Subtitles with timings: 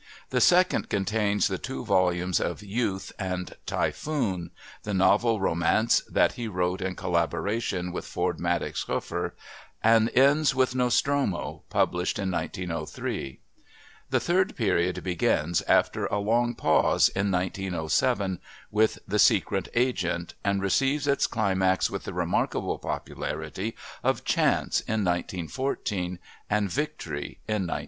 [0.31, 4.49] The second contains the two volumes of Youth and Typhoon,
[4.81, 9.33] the novel Romance that he wrote in collaboration with Ford Madox Hueffer,
[9.83, 13.41] and ends with Nostromo, published in 1903.
[14.09, 18.39] The third period begins, after a long pause, in 1907
[18.71, 25.03] with The Secret Agent, and receives its climax with the remarkable popularity of Chance in
[25.05, 26.17] 1914,
[26.49, 27.79] and Victory (1915).